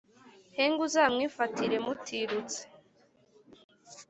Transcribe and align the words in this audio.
Henga 0.57 0.81
uzamwifatire 0.87 1.75
mutirutse 1.85 2.61